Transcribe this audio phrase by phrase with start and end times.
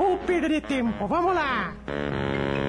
[0.00, 1.76] Ou perder tempo, vamos lá!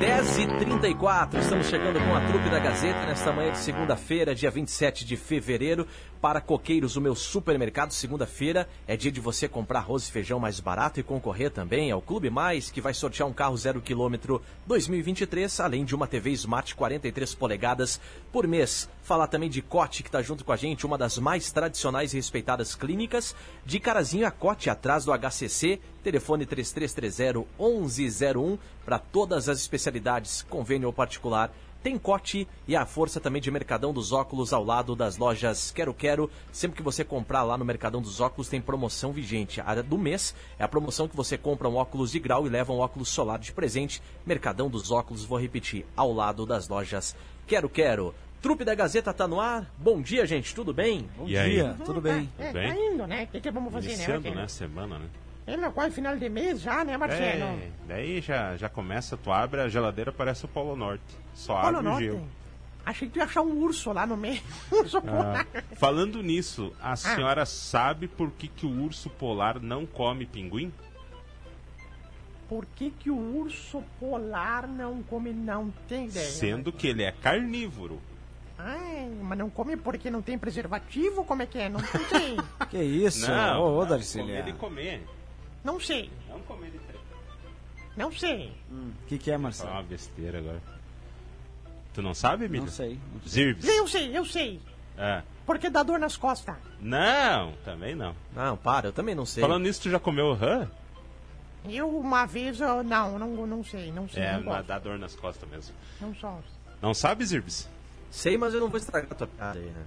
[0.01, 5.15] 10h34, estamos chegando com a trupe da Gazeta nesta manhã de segunda-feira, dia 27 de
[5.15, 5.87] fevereiro.
[6.19, 10.59] Para Coqueiros, o meu supermercado, segunda-feira é dia de você comprar arroz e feijão mais
[10.59, 15.59] barato e concorrer também ao Clube Mais, que vai sortear um carro zero quilômetro 2023,
[15.61, 18.01] além de uma TV Smart 43 polegadas
[18.31, 18.89] por mês.
[19.01, 22.17] Falar também de Cote, que está junto com a gente, uma das mais tradicionais e
[22.17, 23.35] respeitadas clínicas.
[23.65, 30.87] De Carazinho a Cote, atrás do HCC, telefone 3330 1101 para todas as especialidades, convênio
[30.87, 31.51] ou particular
[31.83, 35.93] tem Cote e a força também de Mercadão dos Óculos ao lado das lojas Quero
[35.95, 36.29] Quero.
[36.51, 39.59] Sempre que você comprar lá no Mercadão dos Óculos tem promoção vigente.
[39.61, 42.71] A do mês é a promoção que você compra um óculos de grau e leva
[42.71, 43.99] um óculos solar de presente.
[44.25, 47.15] Mercadão dos Óculos, vou repetir, ao lado das lojas
[47.47, 48.13] Quero Quero.
[48.41, 49.71] Trupe da Gazeta tá no ar.
[49.77, 50.55] Bom dia, gente.
[50.55, 51.07] Tudo bem?
[51.15, 51.75] Bom e dia.
[51.85, 52.27] Tudo bem?
[52.39, 52.73] É, bem?
[52.73, 53.23] Tá indo, né?
[53.25, 54.35] O que, que vamos fazer, Iniciando, né?
[54.35, 54.47] né?
[54.47, 55.05] Semana, né?
[55.45, 57.43] É, meu, quase final de mês já, né, Marcelo?
[57.43, 61.03] É, daí já, já começa, tu abre a geladeira, parece o Polo Norte.
[61.35, 62.03] Só Polo abre Norte?
[62.03, 62.27] o gelo.
[62.83, 64.41] Achei que tu ia achar um urso lá no meio.
[64.71, 65.45] urso polar.
[65.53, 70.73] Ah, falando nisso, a senhora sabe por que, que o urso polar não come pinguim?
[72.49, 75.31] Por que, que o urso polar não come?
[75.31, 76.25] Não tem ideia.
[76.25, 78.01] Sendo que ele é carnívoro.
[78.63, 81.23] Ai, mas não come porque não tem preservativo?
[81.23, 81.69] Como é que é?
[81.69, 82.37] Não tem.
[82.69, 83.29] Que isso?
[83.29, 84.25] Não, ô, ô não Darcília.
[84.25, 85.07] comer de comer.
[85.63, 86.09] não sei.
[86.29, 86.99] Não comer de treta.
[87.97, 88.53] Não sei.
[88.71, 89.71] O que, que é, Marcelo?
[89.71, 90.61] uma besteira agora.
[91.93, 92.65] Tu não sabe, Emílio?
[92.65, 92.99] Não sei.
[93.13, 93.29] não sei.
[93.29, 93.65] Zirves.
[93.67, 94.61] Eu sei, eu sei.
[94.97, 95.21] É.
[95.45, 96.55] Porque dá dor nas costas.
[96.79, 98.15] Não, também não.
[98.33, 99.41] Não, para, eu também não sei.
[99.41, 100.69] Falando nisso, tu já comeu rã?
[101.67, 104.23] Eu, uma vez, eu, não, não, não sei, não sei.
[104.23, 104.67] É, não mas gosto.
[104.67, 105.75] dá dor nas costas mesmo.
[105.99, 106.39] Não só.
[106.81, 107.67] Não sabe, Zirbis?
[108.11, 109.85] Sei, mas eu não vou estragar a tua piada aí, né?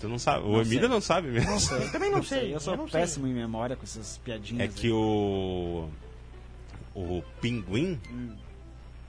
[0.00, 0.46] Tu não sabe.
[0.46, 1.50] O Emílio não sabe mesmo.
[1.76, 2.54] Eu também não sei.
[2.54, 4.60] Eu sou não péssimo em memória com essas piadinhas.
[4.60, 4.68] É aí.
[4.70, 5.88] que o.
[6.94, 8.34] O pinguim, Hum.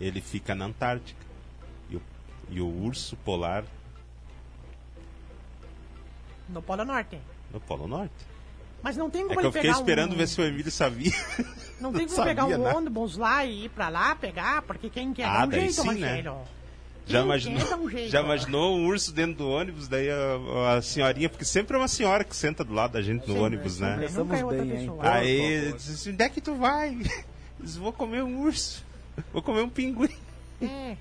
[0.02, 1.20] ele fica na Antártica.
[1.90, 2.02] E o,
[2.50, 3.72] e o urso polar sei.
[6.50, 7.18] No Polo Norte.
[7.54, 8.14] no Polo Norte.
[8.84, 10.18] Mas não tem como É que ele eu fiquei esperando um...
[10.18, 11.12] ver se o Emílio sabia.
[11.80, 12.78] Não tem como sabia pegar um nada.
[12.78, 15.94] ônibus lá e ir pra lá pegar, porque quem quer Ah, dá um jeito, sim,
[16.00, 16.24] né?
[17.08, 18.10] Já imaginou, um jeito.
[18.12, 21.88] já imaginou um urso dentro do ônibus, daí a, a senhorinha, porque sempre é uma
[21.88, 23.90] senhora que senta do lado da gente no Sempre, ônibus, né?
[23.92, 24.06] sempre.
[24.06, 24.92] Estamos Nunca é outra bem, hein?
[25.02, 26.98] Aí, disse, onde é que tu vai?
[27.60, 28.84] Diz, vou comer um urso.
[29.34, 30.10] Vou comer um pinguim.
[30.62, 30.96] É.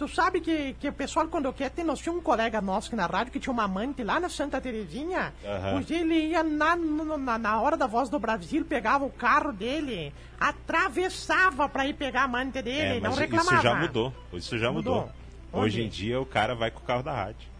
[0.00, 2.96] Tu sabe que, que o pessoal, quando quer ter, nós tinha um colega nosso aqui
[2.96, 5.30] na rádio que tinha uma amante lá na Santa Terezinha.
[5.44, 5.74] Aham.
[5.76, 10.10] Hoje ele ia na, na, na hora da voz do Brasil, pegava o carro dele,
[10.40, 13.56] atravessava pra ir pegar a amante dele, É, não reclamava.
[13.56, 14.14] isso já mudou.
[14.32, 14.94] Isso já mudou.
[15.02, 15.12] Mudou?
[15.52, 17.50] Hoje em dia o cara vai com o carro da rádio.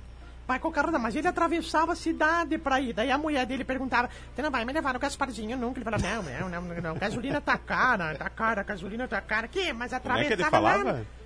[0.49, 2.95] Vai com o carro da, mas ele atravessava a cidade pra ir.
[2.95, 5.77] Daí a mulher dele perguntava: Você não vai me levar no Gasparzinho nunca?
[5.79, 6.95] Ele falava: Não, não, não, não, não.
[6.95, 9.47] gasolina tá cara, tá cara, gasolina tá cara.
[9.47, 9.75] Que?
[9.75, 10.93] Mas Como é que ele atravessava falava?
[10.93, 11.20] lá.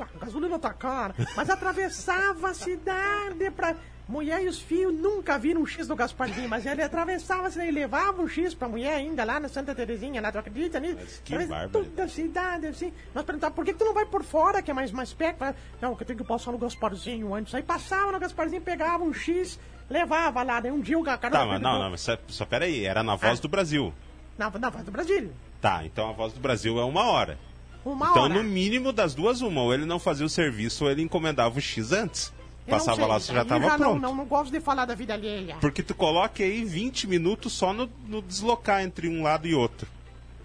[0.00, 1.14] Ah, gasolina tá cara.
[1.36, 3.74] Mas atravessava a cidade pra.
[4.08, 7.70] Mulher e os filhos nunca viram um X do Gasparzinho, mas ele atravessava a e
[7.70, 10.96] levava um X pra mulher ainda lá na Santa Terezinha, lá, tu acredita nisso?
[10.98, 11.70] Mas que bárbaro.
[11.70, 12.92] Toda a cidade, assim.
[13.14, 15.54] Nós perguntávamos, por que, que tu não vai por fora, que é mais, mais perto?
[15.80, 17.54] Não, que eu tenho que passar no Gasparzinho antes.
[17.54, 20.58] Aí passava no Gasparzinho, pegava um X, levava lá.
[20.58, 21.16] Daí um dia o cara...
[21.30, 23.42] Tá, mas não, não, só, só pera aí, era na voz Ah.
[23.42, 23.94] do Brasil.
[24.36, 25.32] Na, na voz do Brasil.
[25.60, 27.38] Tá, então a voz do Brasil é uma hora.
[27.84, 28.34] Uma então, hora.
[28.34, 29.62] no mínimo das duas, uma.
[29.62, 32.32] Ou ele não fazia o serviço, ou ele encomendava o X antes.
[32.66, 34.00] Eu não Passava sei, lá, você já daí tava não, pronto.
[34.02, 35.56] Não, não gosto de falar da vida alheia.
[35.60, 39.88] Porque tu coloca aí 20 minutos só no, no deslocar entre um lado e outro.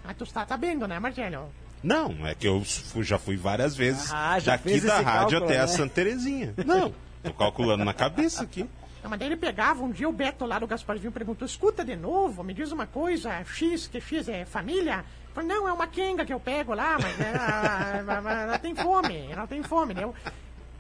[0.04, 1.50] Ah, tu está sabendo, né, Marcelo?
[1.84, 5.44] Não, é que eu fu- já fui várias vezes Ah, já daqui da rádio cálculo,
[5.46, 5.68] até a né?
[5.68, 6.54] Santa Terezinha.
[6.66, 6.92] Não,
[7.24, 8.66] tô calculando na cabeça aqui.
[9.04, 11.96] Não, mas daí ele pegava, um dia o Beto lá do Gasparzinho perguntou, escuta de
[11.96, 15.06] novo, me diz uma coisa, X, que X é família?
[15.44, 18.74] Não, é uma quenga que eu pego lá, mas é, a- a- a- ela tem
[18.76, 20.04] fome, ela tem fome, né?
[20.04, 20.14] Eu,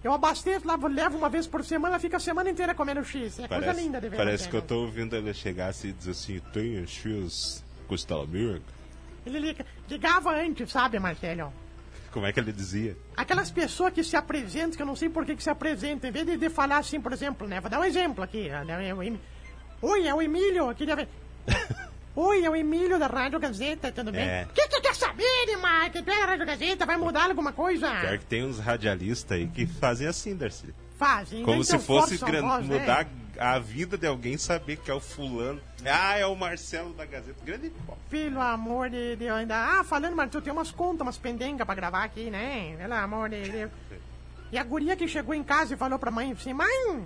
[0.04, 3.40] eu abasteço lá, levo uma vez por semana, fica a semana inteira comendo X.
[3.40, 4.18] É coisa linda de ver.
[4.18, 8.62] parece que eu tô ouvindo ele chegar assim e dizer assim: tem X costela Mirk?
[9.25, 11.51] Ele liga, ligava antes, sabe, Marcelo?
[12.12, 12.96] Como é que ele dizia?
[13.18, 16.13] Aquelas pessoas que se apresentam, que eu não sei por que, que se apresentam, em
[16.13, 17.60] vez de, de falar assim, por exemplo, né?
[17.60, 18.48] Vou dar um exemplo aqui.
[18.50, 18.94] né,
[19.81, 21.10] Oi, é o Emílio, eu queria ver.
[22.15, 24.21] Oi, é o Emílio da Rádio Gazeta, tudo bem?
[24.21, 24.47] É.
[24.50, 27.89] O que você quer saber, é a Rádio Gazeta, vai mudar alguma coisa?
[28.00, 30.73] Pior que tem uns radialistas aí que fazem assim, Darcy.
[30.97, 31.44] Fazem.
[31.44, 32.79] Como então se fosse a gran- voz, né?
[32.79, 33.07] mudar
[33.38, 35.59] a vida de alguém saber que é o fulano.
[35.85, 37.38] Ah, é o Marcelo da Gazeta.
[37.44, 37.97] Grande pau.
[38.09, 39.56] Pelo amor de Deus, ainda.
[39.57, 42.77] Ah, falando, tu tem umas contas, umas pendengas pra gravar aqui, né?
[42.77, 43.71] Pelo amor de Deus.
[44.53, 47.06] E a guria que chegou em casa e falou pra mãe assim: Mãe,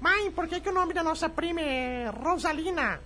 [0.00, 2.98] mãe, por que, que o nome da nossa prima é Rosalina?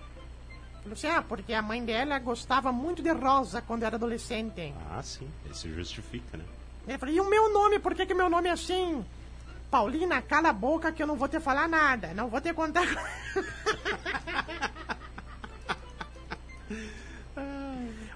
[0.87, 4.73] Falou assim: Ah, porque a mãe dela gostava muito de rosa quando era adolescente.
[4.89, 5.29] Ah, sim.
[5.51, 6.45] Isso justifica, né?
[6.87, 9.05] Eu falei: E o meu nome, por que, que meu nome é assim?
[9.69, 12.15] Paulina, cala a boca que eu não vou te falar nada.
[12.15, 12.87] Não vou te contar.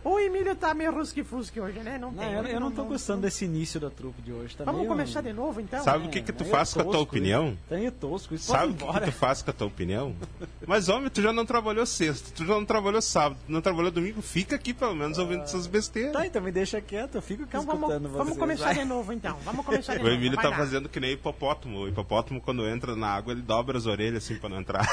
[0.02, 1.98] o Emílio tá meio rusque-fusque hoje, né?
[1.98, 2.32] Não, Não, tem.
[2.32, 4.56] eu, eu não tô gostando desse início da trupe de hoje.
[4.56, 5.82] Tá Vamos meio- começar de novo, então?
[5.84, 7.58] Sabe o que que tu faz com a tua opinião?
[7.68, 8.34] Tá meio tosco.
[8.34, 10.14] Isso Sabe o que tu faz com a tua opinião?
[10.66, 13.90] Mas, homem, tu já não trabalhou sexta, tu já não trabalhou sábado, tu não trabalhou
[13.90, 16.12] domingo, fica aqui pelo menos ouvindo essas besteiras.
[16.12, 18.38] Tá, então me deixa quieto, eu fico aqui Então vamos, escutando vamos vocês.
[18.38, 18.74] começar vai.
[18.74, 19.36] de novo, então.
[19.44, 20.14] Vamos começar de O novo.
[20.14, 20.56] Emílio vai tá lá.
[20.56, 21.78] fazendo que nem hipopótamo.
[21.80, 24.86] O hipopótamo, quando entra na água, ele dobra as orelhas assim pra não entrar.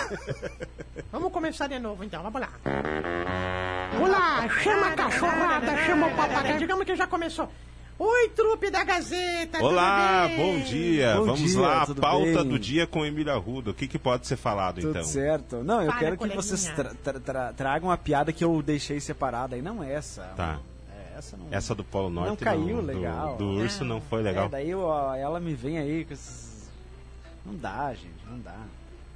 [1.11, 2.23] Vamos começar de novo, então.
[2.23, 2.49] Vamos lá.
[4.01, 6.59] Olá, chama a cachorrada, chama o papagaio.
[6.59, 7.51] Digamos que já começou.
[7.99, 9.63] Oi, trupe da Gazeta.
[9.63, 10.45] Olá, tudo bem?
[10.59, 11.15] bom dia.
[11.15, 12.47] Bom Vamos dia, lá, a pauta bem?
[12.47, 13.71] do dia com o Emílio Arruda.
[13.71, 15.03] O que, que pode ser falado Tudo então?
[15.03, 15.63] certo.
[15.63, 18.99] Não, eu Fala, quero que vocês tra- tra- tra- tragam a piada que eu deixei
[18.99, 20.21] separada, e não essa.
[20.35, 20.59] Tá.
[20.95, 21.47] É, essa não.
[21.49, 23.35] Essa do Polo Norte Não caiu do, legal.
[23.35, 24.45] do urso não foi legal.
[24.45, 26.69] É, daí ó, ela me vem aí com esses.
[27.43, 28.57] Não dá, gente, não dá.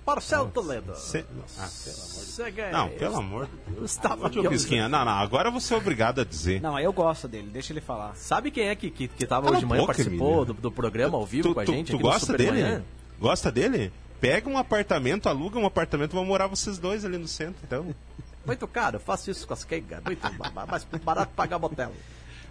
[0.06, 0.96] Marcelo Toledo.
[0.96, 1.26] Cê-
[1.58, 2.72] Ah, pelo amor de aí.
[2.72, 3.92] Não, pelo amor de Deus.
[3.92, 6.60] Estava Pisquinha, não, não, agora você é obrigado a dizer.
[6.62, 8.16] Não, eu gosto dele, deixa ele falar.
[8.16, 10.54] Sabe quem é que, que, que tava Cala hoje de a manhã, boca, participou do,
[10.54, 12.52] do programa ao vivo tu, com a tu- gente tu aqui no gosta dele?
[12.64, 12.84] Manhã?
[13.20, 13.94] Gosta dele?
[14.20, 17.94] Pega um apartamento, aluga um apartamento, vão morar vocês dois ali no centro, então.
[18.46, 20.04] Muito caro, eu faço isso com as quengas.
[20.04, 20.22] Muito
[20.68, 21.92] mais barato pagar motel.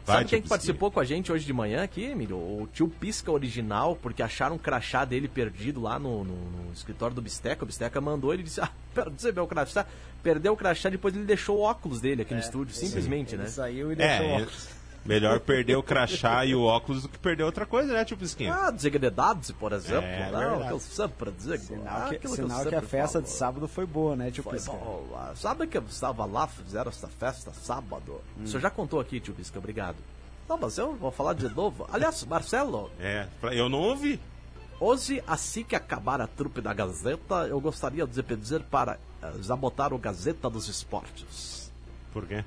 [0.06, 2.36] Vai, Sabe quem que participou com a gente hoje de manhã aqui, Emílio?
[2.36, 6.34] O tio Pisca original, porque acharam um crachá dele perdido lá no, no-
[6.66, 7.62] no escritório do Bisteca.
[7.62, 9.86] O Bisteca mandou, ele disse, ah, perdi meu crachá.
[10.22, 13.44] Perdeu o crachá, depois ele deixou o óculos dele aqui no estúdio, simplesmente, né?
[13.44, 14.68] Ele saiu e deixou o É, óculos.
[15.04, 18.54] Melhor perder o crachá e o óculos do que perder outra coisa, né, tio Pisquinha?
[18.54, 20.04] Ah, dignidade, por exemplo.
[20.04, 20.66] É, não, verdade.
[20.68, 21.58] que eu sempre digo.
[21.58, 23.24] Sinal, ah, que, aquilo sinal eu que a sempre festa falo.
[23.24, 24.72] de sábado foi boa, né, Pisca?
[24.72, 25.32] boa.
[25.36, 28.20] Sabe que eu estava lá, fizeram essa festa sábado?
[28.42, 29.96] O senhor já contou aqui, tio Pisca, obrigado.
[30.48, 31.86] Não, mas eu vou falar de novo.
[31.92, 34.20] Aliás, Marcelo, É, pra- eu não ouvi.
[34.80, 39.54] hoje, assim que acabar a trupe da Gazeta, eu gostaria de pedir para eh, já
[39.54, 41.70] botar o Gazeta dos Esportes.
[42.12, 42.44] Por quê?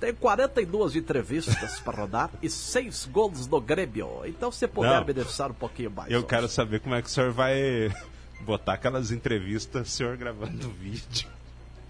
[0.00, 4.22] Tem 42 entrevistas para rodar e 6 gols do Grêmio.
[4.24, 5.04] Então, se puder Não.
[5.06, 6.10] me deixar um pouquinho mais.
[6.10, 6.26] Eu hoje.
[6.26, 7.92] quero saber como é que o senhor vai
[8.40, 11.28] botar aquelas entrevistas, o senhor gravando vídeo.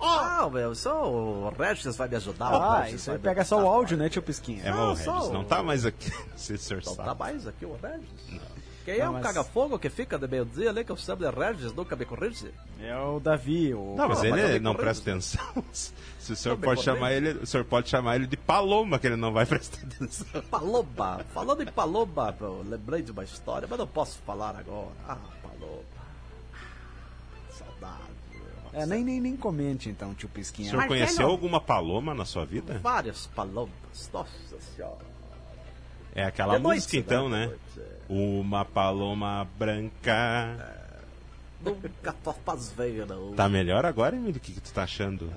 [0.03, 2.47] Ah, meu, só o Regis vai me ajudar.
[2.53, 4.62] Ah, Regis isso vai aí pega só o áudio, né, tio Pisquinha?
[4.65, 6.11] É, Não, mas o só Regis o- não tá mais aqui.
[6.31, 7.09] Não se o senhor Não sabe.
[7.09, 8.41] tá mais aqui o Regis?
[8.85, 11.31] Quem é Não, o mas- caga-fogo que fica de meio-dia ali, que eu chamo de
[11.31, 12.50] Regis, nunca me corrige?
[12.81, 13.94] É o Davi, o...
[13.97, 15.65] Não, mas Não, mas ele não presta atenção.
[16.19, 19.17] Se o senhor pode chamar ele, o senhor pode chamar ele de Paloma, que ele
[19.17, 20.27] não vai prestar atenção.
[20.50, 24.88] Paloma, falando em Paloma, eu lembrei de uma história, mas não posso falar agora.
[25.06, 25.83] Ah, Paloma.
[27.50, 28.11] Saudade.
[28.73, 30.71] É, nem, nem, nem comente então, tio O Pisquinha.
[30.71, 31.00] senhor Marcelo.
[31.00, 32.79] conheceu alguma Paloma na sua vida?
[32.79, 33.71] Várias palomas,
[34.12, 34.31] nossa
[34.75, 35.10] senhora.
[36.15, 37.39] É aquela De noite, música então, né?
[37.39, 37.45] né?
[37.47, 38.12] De noite, é.
[38.41, 40.77] Uma paloma branca.
[41.62, 43.35] Nunca tô fazendo.
[43.37, 44.37] Tá melhor agora, Emílio?
[44.37, 45.31] O que, que tu tá achando?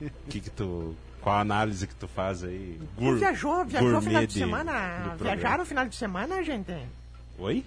[0.00, 0.94] O que, que tu.
[1.20, 2.80] Qual a análise que tu faz aí?
[2.96, 5.16] Tu Gur- viajou, viajou gourmet final de de- semana?
[5.20, 6.72] Viajaram final de semana, gente?
[7.38, 7.64] Oi?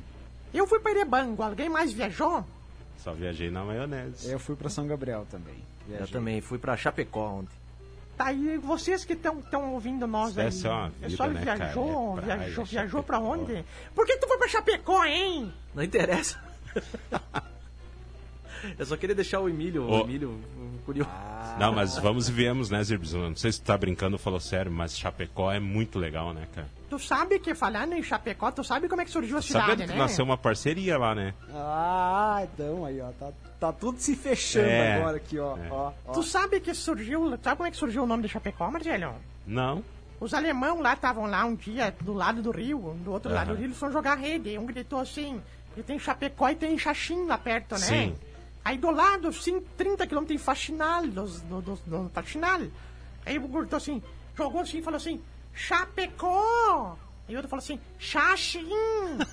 [0.53, 2.45] Eu fui para Irebango, alguém mais viajou?
[3.03, 4.29] Só viajei na maionese.
[4.31, 5.55] Eu fui pra São Gabriel também.
[5.87, 6.07] Eu Viajei.
[6.13, 7.55] também fui pra Chapecó ontem.
[8.17, 10.45] Tá aí, vocês que estão ouvindo nós Isso aí.
[10.45, 12.21] deve ser uma é vida, só né, viajou, cara?
[12.21, 13.65] É praia, viajou, viajou pra onde?
[13.93, 15.53] Por que tu foi pra Chapecó, hein?
[15.73, 16.39] Não interessa.
[18.77, 20.03] Eu só queria deixar o Emílio, o Ô.
[20.03, 21.09] Emílio um curioso.
[21.59, 23.13] Não, mas vamos e viemos, né, Zirbis?
[23.13, 26.47] Não sei se tu tá brincando ou falou sério, mas Chapecó é muito legal, né,
[26.53, 26.67] cara?
[26.89, 29.87] Tu sabe que falando em Chapecó, tu sabe como é que surgiu a cidade, Sabendo
[29.87, 29.93] né?
[29.93, 31.33] que nasceu uma parceria lá, né?
[31.53, 33.09] Ah, então aí, ó.
[33.19, 34.97] Tá, tá tudo se fechando É.
[34.97, 35.57] agora aqui, ó.
[35.57, 35.67] É.
[35.71, 36.13] ó, ó.
[36.13, 37.29] Tu sabe que surgiu.
[37.41, 39.15] Sabe como é que surgiu o nome de Chapecó, Marcelo?
[39.47, 39.83] Não.
[40.19, 43.55] Os alemão lá estavam lá um dia do lado do rio, do outro lado do
[43.55, 44.49] rio, eles foram jogar rede.
[44.49, 45.41] E um gritou assim:
[45.73, 47.79] que tem Chapecó e tem Xaxim lá perto, né?
[47.79, 48.15] Sim.
[48.65, 52.61] Aí do lado, assim, 30 quilômetros tem Faxinal, dos, do, do, do Faxinal.
[53.23, 54.01] Aí o gritou assim,
[54.35, 55.21] jogou assim e falou assim:
[55.53, 56.97] Chapecó!
[57.29, 58.65] E o outro falou assim, Xaxim!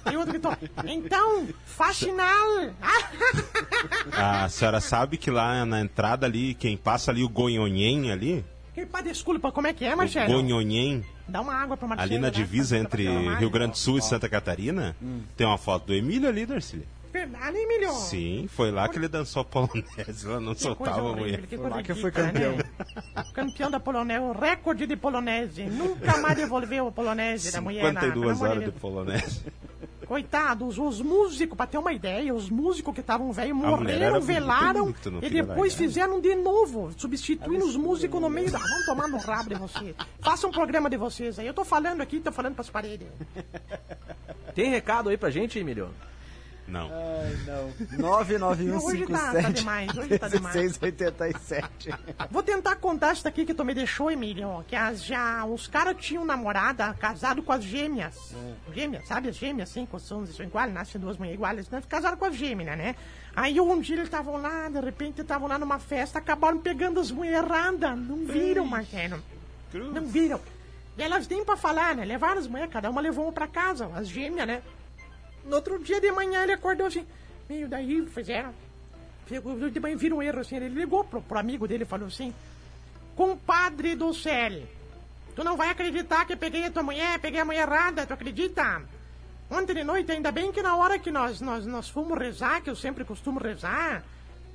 [0.05, 2.75] Aí o outro gritou, então, Faxinal!
[4.13, 8.87] A senhora sabe que lá na entrada ali, quem passa ali o Gonhonhen ali, Que
[8.87, 10.33] pá, desculpa, como é que é, Marcelo?
[10.33, 12.11] Gonhonhen, Dá uma água pro Marcelo.
[12.13, 12.31] ali na né?
[12.31, 13.49] divisa Pra- pra entre Rio né?
[13.49, 14.97] Grande do Sul e Santa Catarina,
[15.37, 16.83] tem uma foto do Emílio ali, Darcy.
[17.67, 17.95] Milhão?
[17.95, 21.43] Sim, foi lá que ele dançou a polonese, ela não Que soltava a mulher.
[21.47, 22.57] que Foi lá que foi campeão.
[22.57, 22.65] né?
[23.35, 25.65] Campeão da polonese, o recorde de polonese.
[25.65, 27.93] Nunca mais devolveu a polonese da mulher.
[27.95, 29.43] lá, pelo 52 amor de horas de polonese.
[30.07, 35.31] Coitados, os músicos, pra ter uma ideia, os músicos que estavam era morreram, velaram e
[35.31, 35.77] depois largar.
[35.79, 38.59] fizeram de novo, substituindo os músicos no meio da.
[38.59, 39.95] Vamos tomar no rabo de vocês.
[40.21, 41.47] Faça um programa de vocês aí.
[41.47, 43.07] Eu tô falando aqui, tô falando pras paredes.
[44.55, 45.89] Tem recado aí pra gente, Emílio?
[46.67, 46.89] Não.
[46.91, 47.99] Ai, não.
[48.85, 50.55] Hoje tá- tá demais, hoje tá demais.
[50.55, 51.91] 1687.
[52.31, 54.65] Vou tentar contar isso daqui que tu me deixou, Emílio.
[54.69, 58.35] Que as, já os caras tinham namorada casado com as gêmeas.
[58.73, 59.29] Gêmeas, sabe?
[59.29, 61.83] As gêmeas, assim, com são, são iguais, nascem duas mulheres iguais, né?
[61.89, 62.95] Casaram com as gêmeas, né?
[63.35, 67.11] Aí um dia eles estavam lá, de repente estavam lá numa festa, acabaram pegando as
[67.11, 67.99] mulheres erradas.
[67.99, 69.21] Não viram, Marcelo.
[69.71, 69.93] Cruz.
[69.95, 70.41] Não viram.
[70.97, 72.05] E elas nem pra falar, né?
[72.05, 74.63] Levaram as mulheres, cada uma levou uma pra casa, as gêmeas, né?
[75.45, 77.07] No outro dia de manhã ele acordou assim,
[77.49, 78.55] meio daí fizeram.
[79.71, 82.35] De manhã viram um erro assim, ele ligou pro, pro amigo dele e falou assim:
[83.17, 84.63] Compadre do céu,
[85.35, 88.83] tu não vai acreditar que peguei a tua mulher, peguei a mulher errada, tu acredita?
[89.51, 92.71] Ontem de noite, ainda bem que na hora que nós, nós, nós fomos rezar, que
[92.71, 94.03] eu sempre costumo rezar,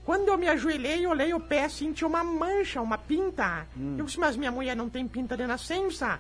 [0.08, 3.68] quando eu me ajoelhei, eu olhei o pé tinha uma mancha, uma pinta.
[4.00, 6.18] Eu disse, mas minha mulher não tem pinta de nascença.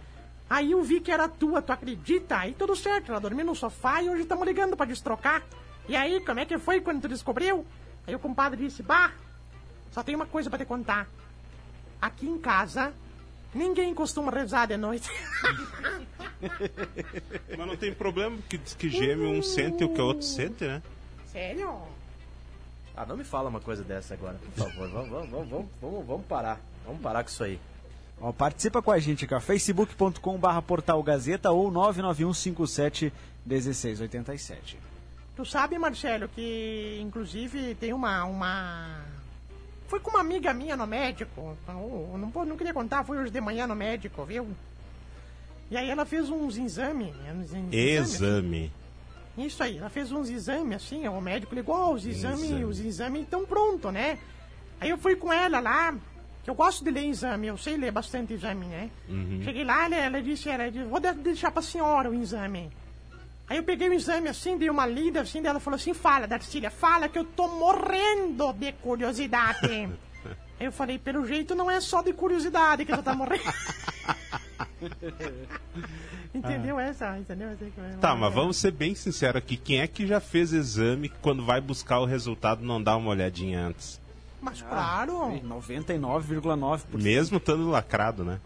[0.49, 2.37] Aí eu vi que era tua, tu acredita?
[2.37, 5.43] Aí tudo certo, ela dormiu no sofá e hoje estamos ligando pra destrocar.
[5.89, 7.65] E aí, como é que foi quando tu descobriu?
[8.05, 9.11] Aí o compadre disse, bah,
[9.91, 11.07] só tem uma coisa pra te contar.
[12.01, 12.93] Aqui em casa,
[13.53, 15.09] ninguém costuma rezar de noite.
[17.57, 20.63] Mas não tem problema, porque diz que gêmeo um sente o que o outro sente,
[20.63, 20.81] né?
[21.31, 21.81] Sério?
[22.95, 24.89] Ah, não me fala uma coisa dessa agora, por favor.
[24.89, 26.59] Vamos, vamos, vamos, vamos, vamos parar.
[26.85, 27.59] Vamos parar com isso aí.
[28.19, 33.13] Ó, participa com a gente aqui, ó, facebook.com barra portal Gazeta ou 99157
[33.45, 34.77] 1687.
[35.35, 38.23] Tu sabe, Marcelo, que inclusive tem uma.
[38.25, 39.01] uma...
[39.87, 41.55] Foi com uma amiga minha no médico.
[41.67, 44.47] Não, não, não queria contar, foi hoje de manhã no médico, viu?
[45.69, 47.13] E aí ela fez uns exames.
[47.35, 48.71] uns exames, Exame.
[49.35, 49.45] assim.
[49.45, 52.65] Isso aí, ela fez uns exames assim, o médico ligou, ó, os exames, Exame.
[52.65, 54.17] os exames estão prontos, né?
[54.81, 55.93] Aí eu fui com ela lá,
[56.47, 58.89] eu gosto de ler exame, eu sei ler bastante exame, né?
[59.43, 62.71] Cheguei lá, ela, ela disse, ela disse, vou de- deixar pra senhora o exame.
[63.49, 66.25] Aí eu peguei o exame assim, dei uma lida assim, daí ela falou assim, fala,
[66.27, 69.67] Darcília, fala que eu tô morrendo de curiosidade.
[69.69, 69.89] Aí
[70.67, 73.43] eu falei, pelo jeito não é só de curiosidade que tu tá morrendo.
[76.33, 77.17] Entendeu essa?
[77.17, 77.49] Entendeu?
[77.99, 79.57] Tá, mas vamos ser bem sinceros aqui.
[79.57, 83.09] Quem é que já fez exame que quando vai buscar o resultado não dá uma
[83.09, 83.99] olhadinha antes?
[84.41, 85.13] Mas claro,
[85.43, 87.01] 99,9%.
[87.01, 88.39] Mesmo estando lacrado, né?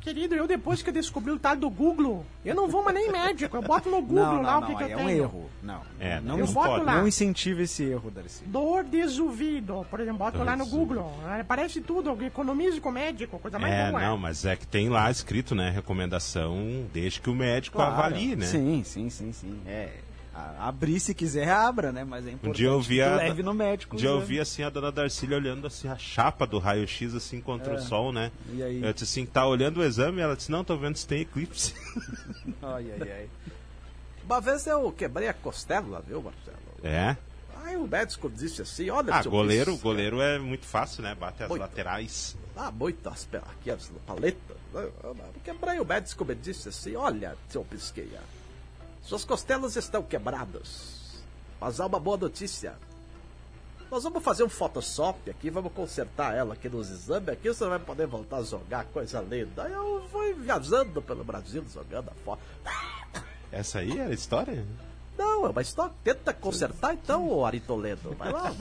[0.00, 3.08] querido, eu depois que eu descobri o tal do Google, eu não vou mais nem
[3.12, 5.06] médico, eu boto no Google Não, lá não, o que, não, que eu é um
[5.06, 5.22] tenho.
[5.22, 5.50] erro.
[5.62, 6.84] Não, É, não, eu não, boto pode.
[6.84, 6.96] lá.
[6.96, 8.42] não incentiva esse erro, Darcy.
[8.44, 11.08] Dor de ouvido, por exemplo, boto lá no Google.
[11.40, 14.02] Aparece tudo, economize com médico, coisa mais É, boa.
[14.02, 15.70] não, mas é que tem lá escrito, né?
[15.70, 18.46] Recomendação, desde que o médico avalie, né?
[18.46, 19.60] Sim, sim, sim, sim.
[19.64, 19.88] É,
[20.34, 22.04] a- abrir se quiser, abra, né?
[22.04, 23.94] Mas é importante Um dia eu vi a, leve no médico.
[23.96, 24.26] um dia eu usando.
[24.26, 28.12] vi assim a dona Darcília olhando assim a chapa do raio-x assim contra o sol,
[28.12, 28.30] né?
[28.50, 28.54] É.
[28.54, 28.82] E aí?
[28.84, 30.20] Eu disse assim, tá olhando o exame?
[30.20, 31.74] Ela disse, não, tô vendo se tem eclipse.
[32.62, 33.28] Ai, ai, ai.
[34.24, 36.56] Uma vez eu quebrei a costela, viu, Marcelo?
[36.82, 37.16] É.
[37.64, 39.14] Aí o médico disse assim, olha...
[39.14, 41.14] Ah, goleiro, Pis, goleiro é muito fácil, né?
[41.14, 41.60] Bate as Muito.
[41.60, 42.36] laterais.
[42.56, 44.54] Dá muitas pelaquias na paleta.
[44.74, 48.20] Eu quebrei o médico me disse assim, olha, seu Pisqueia,
[49.02, 51.22] suas costelas estão quebradas.
[51.60, 52.74] Mas há uma boa notícia.
[53.90, 57.78] Nós vamos fazer um Photoshop aqui, vamos consertar ela aqui nos exames, aqui você vai
[57.78, 59.68] poder voltar a jogar, coisa linda.
[59.68, 62.40] Eu fui viajando pelo Brasil, jogando a foto.
[63.50, 64.64] Essa aí era a história?
[65.22, 65.92] Não, uma história.
[66.02, 68.14] Tenta consertar então, ô Ari Toledo.
[68.18, 68.52] Vai lá,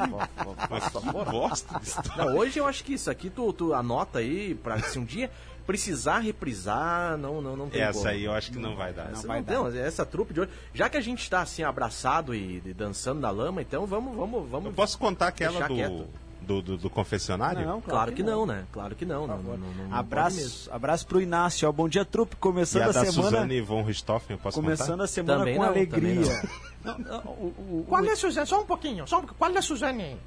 [0.69, 2.25] Mas que bosta de história.
[2.25, 5.31] Não, hoje eu acho que isso aqui tu, tu anota aí pra se um dia
[5.65, 8.09] precisar reprisar, não, não, não tem Essa como.
[8.09, 9.11] aí eu acho que não vai dar.
[9.11, 10.51] Essa vai não tem, mas essa trupe de hoje.
[10.73, 14.49] Já que a gente tá assim abraçado e, e dançando na lama, então vamos, vamos,
[14.49, 14.65] vamos.
[14.67, 16.07] Eu posso contar aquela do, quieto.
[16.41, 17.65] Do, do, do confessionário?
[17.65, 18.65] Não, Claro que não, né?
[18.71, 19.27] Claro que não.
[19.27, 19.95] não, não, não, não.
[19.97, 21.71] Abraço, abraço pro Inácio, ó.
[21.71, 22.33] Bom dia, trupe.
[22.35, 23.29] E Começando a a, da semana.
[23.29, 25.03] Suzane von Richthofen, eu posso Começando contar?
[25.03, 26.41] a semana Também com não, alegria.
[26.83, 28.47] Não, não, o- o- Qual é a Suzane?
[28.47, 29.27] Só um pouquinho, só um.
[29.27, 30.17] Qual é a Suzane?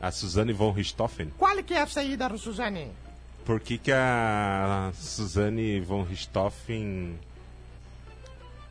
[0.00, 1.32] A Suzane von Richthofen.
[1.36, 2.92] Qual que é essa aí da Suzane?
[3.44, 7.18] Por que, que a Suzane von Richthofen...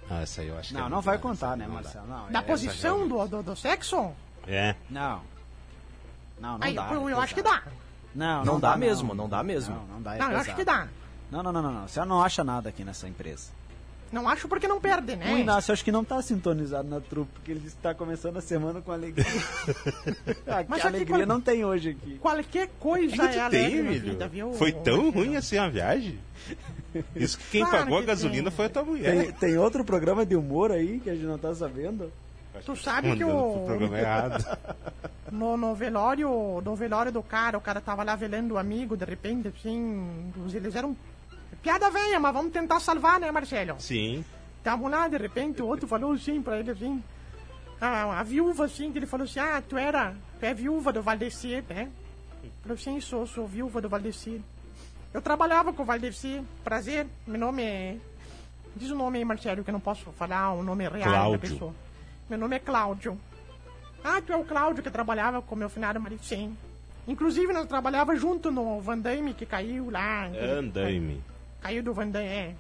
[0.09, 1.75] Ah, essa aí eu acho que Não, é não vai contar, né, não.
[1.75, 2.07] Marcelo?
[2.07, 4.11] Não, Da é- posição do, do, do sexo?
[4.47, 4.75] É.
[4.89, 5.21] Não.
[6.43, 6.89] Não, não aí, dá.
[6.91, 7.63] eu, é eu acho que dá.
[8.13, 9.73] Não, Não dá mesmo, não dá mesmo.
[9.73, 10.15] Não, não dá.
[10.15, 10.87] é Não, eu acho que dá.
[11.31, 11.87] Não, não, não, não, não.
[11.87, 13.49] Você não acha nada aqui nessa empresa.
[14.11, 15.33] Não acho porque não perde, né?
[15.33, 18.79] O Inácio acho que não tá sintonizado na trupe, porque ele está começando a semana
[18.81, 19.25] com alegria.
[20.45, 22.19] a Mas a alegria qual- não tem hoje aqui.
[22.19, 24.11] Qualquer coisa é alegre tem, na Emílio?
[24.11, 24.53] vida, viu?
[24.53, 26.19] Foi tão ruim assim a viagem?
[27.15, 28.55] Isso que quem Claro pagou que a gasolina tem.
[28.55, 29.23] foi a tua mulher.
[29.23, 32.11] Tem, tem outro programa de humor aí que a gente não tá sabendo?
[32.65, 34.57] Tu sabe que o, programa errado.
[35.31, 39.05] no, no velório no velório do cara, o cara tava lá velando o amigo, de
[39.05, 40.95] repente, assim, eles eram
[41.61, 43.75] piada velha, mas vamos tentar salvar, né, Marcelo?
[43.79, 44.23] Sim.
[44.57, 47.03] Estavam lá, de repente, o outro falou assim pra ele, assim,
[47.81, 51.01] a, a viúva, assim, que ele falou assim, ah, tu era, tu é viúva do
[51.01, 51.89] Valdecir, né?
[52.61, 54.41] Falou assim, sou, sou viúva do Valdecir.
[55.13, 57.97] Eu trabalhava com o Valdecir, prazer, meu nome é...
[58.75, 61.39] Diz o nome aí, Marcelo, que eu não posso falar o nome real da Cláudio.
[61.39, 61.75] pessoa.
[62.29, 63.19] Meu nome é Cláudio.
[64.03, 66.57] Ah, tu é o Cláudio que trabalhava com meu finado marido, sim.
[67.07, 70.25] Inclusive, nós trabalhava junto no Van Damme, que caiu lá.
[70.27, 71.23] Andaime.
[71.61, 72.55] Caiu do Van Damme, é.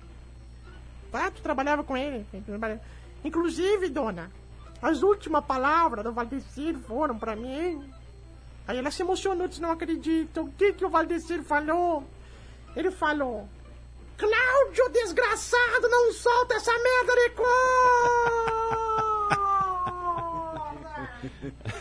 [1.13, 2.25] Ah, tu trabalhava com ele.
[3.23, 4.31] Inclusive, dona,
[4.81, 7.89] as últimas palavras do Valdecir foram pra mim.
[8.67, 10.41] Aí ela se emocionou, disse, não acredito.
[10.41, 12.03] O que que o Valdecir falou?
[12.75, 13.47] Ele falou...
[14.15, 18.62] Cláudio, desgraçado, não solta essa merda de cor!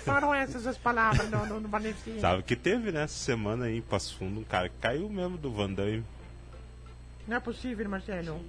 [0.04, 2.20] Foram essas as palavras do, do, do Valdecir.
[2.20, 5.50] Sabe que teve nessa semana aí em Passo Fundo um cara que caiu mesmo do
[5.50, 6.04] Van Damme.
[7.26, 8.40] Não é possível, Marcelo.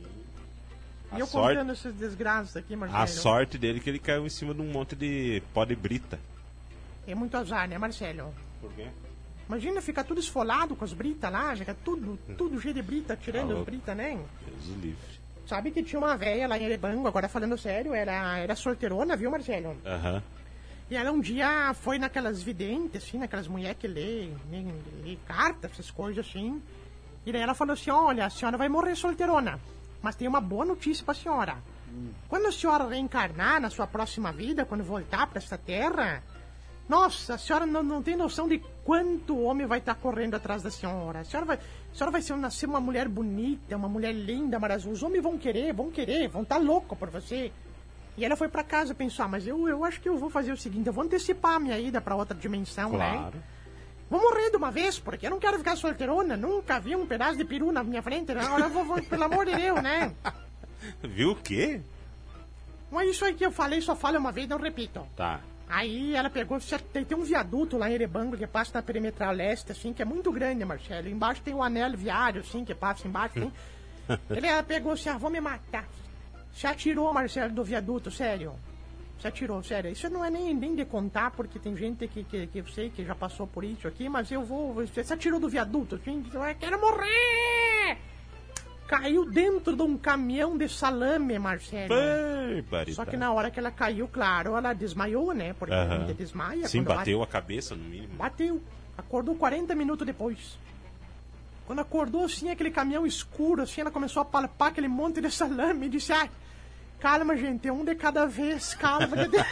[1.15, 3.03] E eu sorte- contando essas desgraças aqui, Marcelo.
[3.03, 5.75] A sorte dele é que ele caiu em cima de um monte de pó de
[5.75, 6.19] brita.
[7.07, 8.33] É muito azar, né, Marcelo?
[8.59, 8.88] Por quê?
[9.47, 12.81] Imagina ficar tudo esfolado com as britas lá, já que é tudo, tudo cheio de
[12.81, 14.19] brita, tirando Tá as britas, né?
[14.47, 14.97] Deus livre.
[15.45, 19.29] Sabe que tinha uma velha lá em Erebango, agora falando sério, era, era solteirona, viu,
[19.29, 19.75] Marcelo?
[19.85, 20.23] Aham.
[20.93, 24.63] E ela um dia foi naquelas videntes, assim, naquelas mulheres que lê, lê,
[25.03, 26.62] lê cartas, essas coisas assim.
[27.25, 29.59] E daí ela falou assim, olha, a senhora vai morrer solteirona,
[30.03, 31.57] mas tem uma boa notícia pra senhora.
[32.29, 36.21] Quando a senhora reencarnar na sua próxima vida, quando voltar pra esta terra,
[36.88, 40.69] nossa, a senhora não, não tem noção de quanto homem vai estar correndo atrás da
[40.69, 41.21] senhora.
[41.21, 44.85] A senhora vai, a senhora vai ser, nascer uma mulher bonita, uma mulher linda, mas
[44.85, 47.51] os homens vão querer, vão querer, vão estar loucos por você.
[48.15, 50.57] E ela foi pra casa pensar, mas eu, eu acho que eu vou fazer o
[50.57, 53.11] seguinte, eu vou antecipar a minha ida pra outra dimensão, né?
[53.11, 53.43] Claro.
[54.09, 57.37] Vou morrer de uma vez, porque eu não quero ficar solteirona, nunca vi um pedaço
[57.37, 58.41] de peru na minha frente, né?
[58.41, 60.13] Agora eu vou, vou, pelo amor de Deus, né?
[61.01, 61.81] Viu o quê?
[62.91, 65.07] Mas isso aí que eu falei, só falo uma vez, não repito.
[65.15, 65.39] Tá.
[65.67, 66.59] Aí ela pegou,
[66.91, 70.05] tem, tem um viaduto lá em Erebango que passa na perimetral leste, assim, que é
[70.05, 71.09] muito grande, Marcelo.
[71.09, 73.51] Embaixo tem um anel viário, assim, que passa embaixo, assim.
[74.29, 75.87] Ele ela pegou assim, ah, vou me matar.
[76.53, 78.53] Se atirou, Marcelo, do viaduto, sério.
[79.20, 79.92] Se atirou, sério.
[79.92, 82.89] Isso não é nem, nem de contar, porque tem gente que, que, que eu sei
[82.89, 84.74] que já passou por isso aqui, mas eu vou.
[84.74, 87.98] Você se atirou do viaduto, assim, eu quero morrer!
[88.87, 91.89] Caiu dentro de um caminhão de salame, Marcelo.
[91.89, 92.94] Barbaridade.
[92.94, 95.53] Só que na hora que ela caiu, claro, ela desmaiou, né?
[95.53, 95.96] Porque Aham.
[95.96, 96.68] a gente desmaia.
[96.68, 98.13] Sim, bateu a cabeça no mínimo.
[98.16, 98.61] Bateu.
[98.98, 100.59] Acordou 40 minutos depois.
[101.66, 105.85] Quando acordou, assim, aquele caminhão escuro, assim, ela começou a palpar aquele monte de salame
[105.85, 106.29] e disse, ai,
[107.03, 109.07] calma, gente, é um de cada vez, calma.
[109.07, 109.37] que de-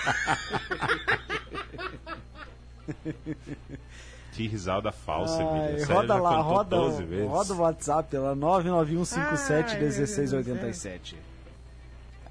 [4.32, 5.88] Que risada falsa, Ai, Emílio.
[5.94, 7.30] Roda lá, roda, 12 vezes.
[7.30, 11.18] roda o WhatsApp lá, 99157 Ai, meu Deus do 1687.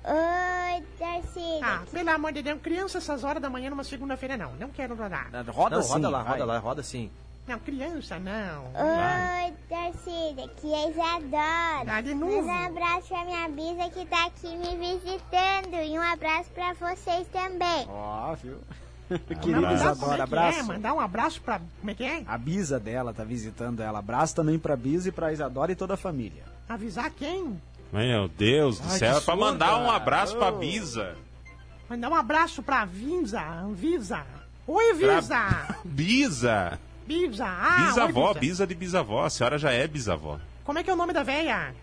[0.02, 1.60] Oi, Darcy.
[1.62, 4.54] ah, pelo amor de Deus, criança essas horas da manhã numa segunda-feira, não.
[4.54, 5.28] Não quero rodar.
[5.48, 6.32] Roda Não, sim, roda lá, vai.
[6.32, 7.10] roda lá, roda sim.
[7.46, 8.64] Não, criança, não.
[8.66, 10.40] Oi, Darcy.
[10.44, 11.84] Aqui é Isadora.
[11.96, 12.46] Ah, de Manda novo.
[12.48, 15.74] um abraço pra minha bisa que tá aqui me visitando.
[15.84, 17.86] E um abraço pra vocês também.
[17.88, 18.58] Ó, viu?
[19.10, 20.22] Mandar- Querida como Isadora, é que É?
[20.22, 20.64] abraço.
[20.68, 21.60] Mandar um abraço pra...
[21.80, 22.22] Como é que é?
[22.28, 23.98] A Bisa dela tá visitando ela.
[23.98, 26.44] Abraço também pra Bisa e pra Isadora e toda a família.
[26.68, 27.60] Avisar quem?
[27.92, 30.58] Meu Deus do Ai, céu, que é pra mandar um abraço pra Oh.
[30.58, 31.16] Bisa.
[31.88, 34.24] Mandar um abraço pra Vinza, Anvisa.
[34.68, 35.74] Oi, Visa!
[35.84, 36.78] Bisa!
[37.06, 37.46] Bisa!
[37.46, 38.40] Ah, bisavó, oi, Bisa.
[38.40, 39.24] bisa de bisavó.
[39.24, 40.38] A senhora já é bisavó.
[40.64, 41.74] Como é que é o nome da véia?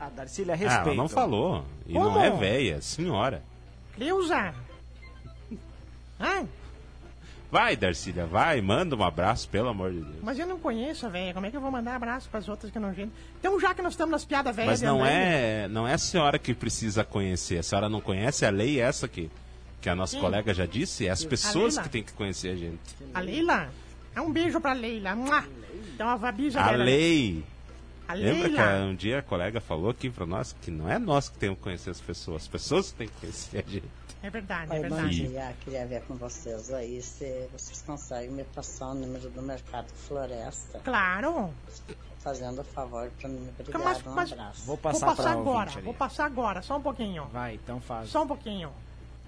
[0.00, 0.86] A Darcília, Ah, respeito.
[0.88, 1.64] ela não falou.
[1.86, 2.10] E Como?
[2.10, 3.42] não é véia, é senhora.
[3.94, 4.54] Cleusa.
[6.20, 6.44] Ah,
[7.50, 10.16] Vai, Darcília, vai, manda um abraço, pelo amor de Deus.
[10.22, 11.32] mas eu não conheço a véia.
[11.32, 13.10] Como é que eu vou mandar abraço pras outras que eu não gente?
[13.40, 14.70] Então, já que nós estamos nas piadas velhas...
[14.72, 17.56] Mas não é, não é a senhora que precisa conhecer.
[17.56, 19.30] A senhora não conhece a lei essa que,
[19.80, 20.20] que a nossa Sim.
[20.20, 21.06] colega já disse?
[21.06, 22.78] É as pessoas que tem que conhecer a gente.
[23.14, 23.70] A Leila?
[24.18, 25.14] É um beijo pra Leila.
[25.14, 25.44] Mua.
[25.94, 26.82] Então, a Bisa A dela.
[26.84, 27.44] lei.
[28.08, 28.84] A Lembra que Leila.
[28.86, 31.62] um dia a colega falou aqui pra nós que não é nós que temos que
[31.64, 33.84] conhecer as pessoas, as pessoas que têm que conhecer a gente.
[34.20, 35.28] É verdade, é Oi, bom verdade.
[35.28, 35.54] dia.
[35.64, 40.80] Queria ver com vocês aí se vocês conseguem me passar o número do Mercado Floresta.
[40.80, 41.54] Claro.
[42.18, 43.48] Fazendo o favor pra mim.
[43.60, 44.58] Obrigado, Mas- um mas- abraço.
[44.66, 45.84] Vou Vou passar, passar pra agora, ouvinte ali.
[45.84, 47.24] vou passar agora, só um pouquinho.
[47.26, 48.08] Vai, então faz.
[48.10, 48.72] Só um pouquinho.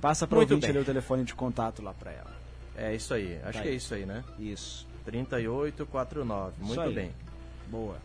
[0.00, 2.34] Passa para o ouvinte ali o telefone de contato lá para ela.
[2.76, 3.76] É isso aí, acho Tá que é aí.
[3.76, 4.24] isso aí, né?
[4.38, 4.86] Isso.
[5.04, 6.54] 3849.
[6.60, 6.94] Muito aí.
[6.94, 7.12] bem.
[7.68, 7.96] Boa.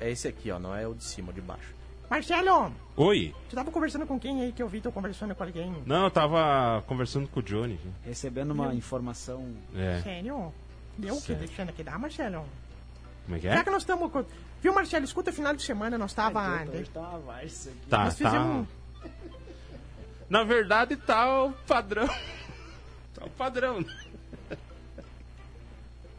[0.00, 1.72] É esse aqui, ó, não é o de cima, o de baixo.
[2.10, 3.34] Marcelo, Oi.
[3.48, 5.74] tu tava conversando com quem aí que eu vi tu conversando com alguém?
[5.86, 7.78] Não, eu tava conversando com o Johnny.
[8.04, 9.46] Recebendo uma informação.
[9.74, 10.00] É.
[10.02, 10.52] Sério?
[10.98, 12.44] Deu o que deixando aqui dá, Marcelo?
[13.24, 13.64] Como é que Já é?
[13.64, 14.10] que nós estamos.
[14.60, 15.04] Viu, Marcelo?
[15.04, 16.40] Escuta, final de semana nós tava.
[16.92, 17.86] tá uma várzea aqui.
[17.88, 18.30] Tá, Nós tá.
[18.30, 18.68] fizemos.
[20.28, 22.06] Na verdade, tá o padrão.
[23.14, 23.84] Tá o padrão.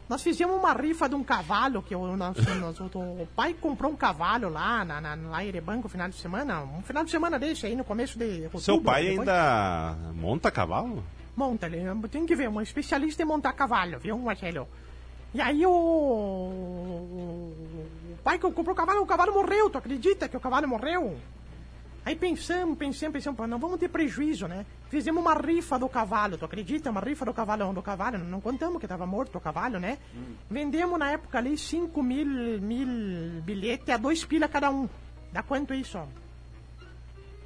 [0.08, 3.96] Nós fizemos uma rifa de um cavalo, que o, nosso, nosso- o pai comprou um
[3.96, 6.60] cavalo lá, na, na, lá em Erebanco, final de semana.
[6.62, 8.60] Um final de semana desse aí, no começo de outubro.
[8.60, 11.02] Seu pai depois- ainda monta cavalo?
[11.34, 14.68] Monta, ele tem que ver, um especialista em montar cavalo, viu, Marcelo?
[15.34, 17.52] E aí o, o
[18.22, 21.18] pai que comprou o cavalo, o cavalo morreu, tu acredita que o cavalo morreu?
[22.04, 24.64] Aí pensamos, pensamos, pensamos, não vamos ter prejuízo, né?
[24.90, 26.90] Fizemos uma rifa do cavalo, tu acredita?
[26.90, 29.98] Uma rifa do cavalo, do cavalo, não contamos que tava morto o cavalo, né?
[30.48, 34.88] Vendemos na época ali 5 mil, mil bilhetes a dois pila cada um.
[35.32, 35.98] Dá quanto isso?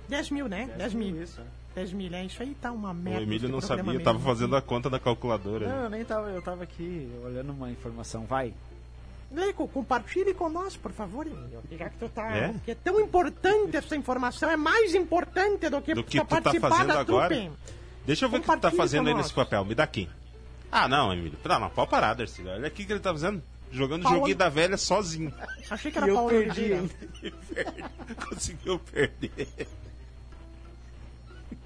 [0.08, 0.68] 10 mil, né?
[0.76, 1.22] 10 mil.
[1.22, 1.44] Isso, é.
[1.78, 3.22] 10 mil, é isso aí tá uma O merda.
[3.22, 4.00] Emílio esse não sabia, mesmo.
[4.02, 5.68] tava fazendo a conta da calculadora.
[5.68, 8.24] Não, eu nem tava, eu tava aqui olhando uma informação.
[8.26, 8.52] Vai.
[9.30, 11.62] Leico, compartilhe com nós, por favor, Emílio.
[11.70, 12.36] Já que tu tá.
[12.36, 12.54] É?
[12.64, 16.40] Que é tão importante essa informação, é mais importante do que, Do que tu tá
[16.40, 17.34] participar fazendo da agora?
[17.36, 17.50] trupe.
[18.06, 19.64] Deixa eu ver o que tu tá fazendo aí nesse papel.
[19.64, 20.08] Me dá aqui.
[20.72, 21.38] Ah, não, Emílio.
[21.44, 22.42] Não, não, pode parar, Darcy.
[22.46, 23.42] Olha aqui o que ele tá fazendo.
[23.70, 25.32] Jogando Paulo- joguinho da velha sozinho.
[25.70, 26.90] Achei que era E eu Paulo perdi?
[28.28, 29.46] Conseguiu perder.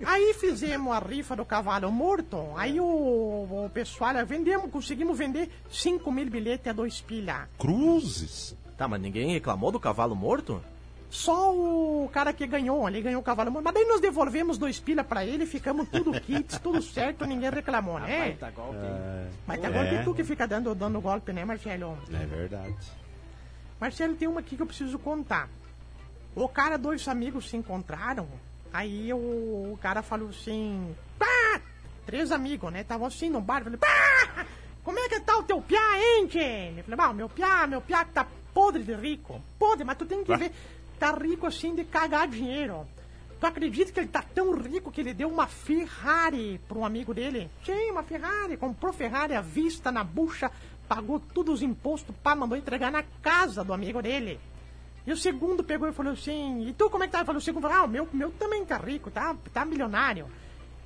[0.05, 2.39] Aí fizemos a rifa do cavalo morto.
[2.57, 7.49] Aí o, o pessoal, vendemos, conseguimos vender 5 mil bilhetes a dois pilha.
[7.59, 8.57] Cruzes.
[8.77, 10.63] Tá, mas ninguém reclamou do cavalo morto?
[11.11, 13.65] Só o cara que ganhou, ele ganhou o cavalo morto.
[13.65, 17.99] Mas daí nós devolvemos dois pilha pra ele, ficamos tudo kits, tudo certo, ninguém reclamou,
[18.01, 18.19] né?
[18.19, 19.31] Baita golpe, hein?
[19.47, 19.95] Mas tá agora É.
[19.97, 21.99] é tu que fica dando, dando golpe, né, Marcelo?
[22.11, 22.75] É verdade.
[23.79, 25.51] Marcelo, tem uma aqui que eu preciso contar.
[26.35, 28.27] O cara, dois amigos se encontraram,
[28.73, 29.17] aí o,
[29.73, 30.95] o cara falou assim...
[31.19, 31.61] Pá!
[32.07, 32.83] Três amigos, né?
[32.85, 33.79] Tava assim no bar, falei...
[33.79, 34.47] Pá!
[34.83, 36.29] Como é que tá o teu piá, hein?
[36.35, 39.41] Ele falou, ah, meu piá, meu piá tá podre de rico.
[39.59, 40.53] Podre, mas tu tem que ver...
[40.99, 42.87] Tá rico assim de cagar dinheiro.
[43.41, 47.13] Tu acredita que ele tá tão rico que ele deu uma Ferrari para um amigo
[47.13, 47.51] dele?
[47.65, 48.57] Sim, uma Ferrari.
[48.57, 50.49] Comprou Ferrari à vista, na bucha,
[50.89, 54.39] pagou todos os impostos, pá, mandou entregar na casa do amigo dele.
[55.07, 57.25] E o segundo pegou e falou assim, e tu como é que tá?
[57.25, 60.27] Falou, o segundo falou, ah, o meu, meu também tá rico, tá, tá milionário.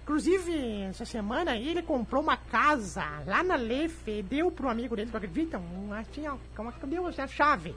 [0.02, 5.16] Inclusive, essa semana ele comprou uma casa lá na Lefe deu pro amigo dele, tu
[5.16, 5.60] acredita?
[5.98, 6.36] Assim, ó,
[6.86, 7.74] deu a chave.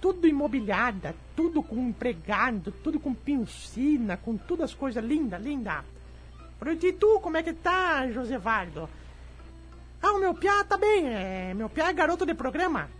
[0.00, 5.84] Tudo imobiliada, tudo com empregado, tudo com piscina, com todas as coisas linda, linda.
[6.82, 8.88] E tu, como é que tá, Josevaldo?
[10.02, 12.90] Ah, o meu piá tá bem, é, meu piá é garoto de programa.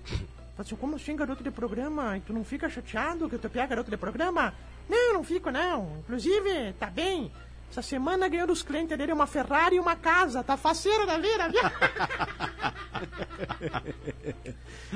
[0.60, 2.16] Assim, como assim garoto de programa?
[2.16, 4.52] E tu não fica chateado que o teu piá é garoto de programa?
[4.88, 5.98] Não, não fico não.
[6.00, 7.32] Inclusive, tá bem.
[7.70, 10.42] Essa semana ganhou dos clientes dele uma Ferrari e uma casa.
[10.42, 11.62] Tá faceiro da vida, viu?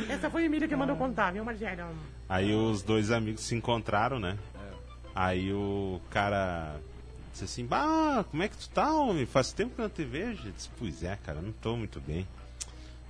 [0.11, 1.94] Essa foi a Emília que mandou contar, viu, Marcelo?
[2.29, 4.37] Aí os dois amigos se encontraram, né?
[5.14, 6.81] Aí o cara
[7.31, 9.24] disse assim, bah, como é que tu tá, homem?
[9.24, 10.48] Faz tempo que eu não te vejo.
[10.48, 12.27] Eu disse, pois é, cara, não tô muito bem.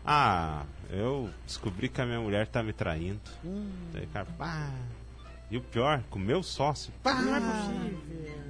[0.04, 3.20] Ah, eu descobri que a minha mulher tá me traindo.
[3.92, 4.70] Daí, cara, bah.
[5.51, 6.92] E o pior, com o meu sócio.
[7.03, 7.14] Bah.
[7.14, 7.99] Não é possível.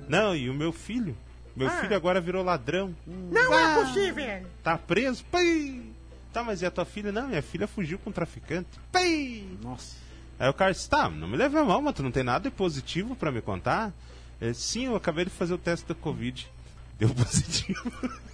[0.09, 1.17] Não, e o meu filho.
[1.57, 1.73] Meu Ah.
[1.81, 2.95] filho agora virou ladrão.
[3.07, 4.47] Não é possível.
[4.63, 5.25] Tá preso?
[5.27, 5.83] Pai!
[6.33, 7.13] Tá, mas e a tua filha?
[7.13, 8.69] Não, minha filha fugiu com um traficante.
[8.91, 9.45] Pai!
[9.63, 9.97] Nossa.
[10.39, 12.51] Aí o cara disse, tá, não me leve a mal, mas tu não tem nada
[12.51, 13.93] de positivo pra me contar?
[14.41, 16.51] Ele Sim, eu acabei de fazer o teste da Covid.
[16.99, 17.93] Deu positivo.